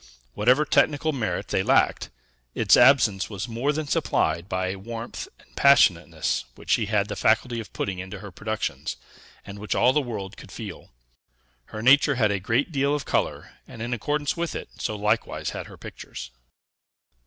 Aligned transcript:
Whatever 0.33 0.65
technical 0.65 1.13
merit 1.13 1.49
they 1.49 1.61
lacked, 1.61 2.09
its 2.55 2.75
absence 2.75 3.29
was 3.29 3.47
more 3.47 3.71
than 3.71 3.85
supplied 3.85 4.49
by 4.49 4.69
a 4.69 4.75
warmth 4.77 5.27
and 5.37 5.55
passionateness, 5.55 6.45
which 6.55 6.71
she 6.71 6.87
had 6.87 7.07
the 7.07 7.15
faculty 7.15 7.59
of 7.59 7.71
putting 7.71 7.99
into 7.99 8.17
her 8.17 8.31
productions, 8.31 8.97
and 9.45 9.59
which 9.59 9.75
all 9.75 9.93
the 9.93 10.01
world 10.01 10.37
could 10.37 10.51
feel. 10.51 10.91
Her 11.65 11.83
nature 11.83 12.15
had 12.15 12.31
a 12.31 12.39
great 12.39 12.71
deal 12.71 12.95
of 12.95 13.05
color, 13.05 13.59
and, 13.67 13.79
in 13.79 13.93
accordance 13.93 14.35
with 14.35 14.55
it, 14.55 14.69
so 14.79 14.95
likewise 14.95 15.51
had 15.51 15.67
her 15.67 15.77
pictures. 15.77 16.31